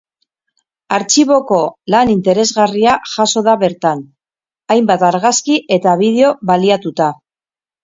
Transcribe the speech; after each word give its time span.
Artxiboko 0.95 1.59
lan 1.95 2.13
interesgarria 2.13 2.95
jaso 3.11 3.45
da 3.49 3.55
bertan, 3.65 4.03
hainbat 4.77 5.07
argazki 5.13 5.61
eta 5.79 5.97
bideo 6.03 6.35
baliatuta. 6.53 7.15